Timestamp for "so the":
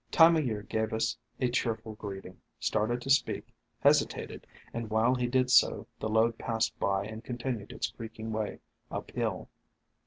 5.51-6.09